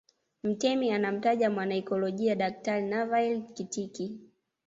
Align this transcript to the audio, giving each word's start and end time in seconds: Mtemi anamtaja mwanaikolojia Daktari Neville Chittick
Mtemi 0.43 0.91
anamtaja 0.91 1.49
mwanaikolojia 1.49 2.35
Daktari 2.35 2.81
Neville 2.85 3.41
Chittick 3.53 4.11